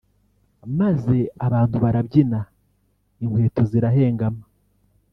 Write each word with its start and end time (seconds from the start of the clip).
maze 0.79 1.17
abantu 1.45 1.75
barabyina 1.83 2.39
inkweto 3.23 3.61
zirahengama 3.69 4.43